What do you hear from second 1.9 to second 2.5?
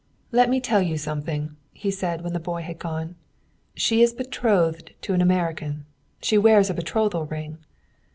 said when the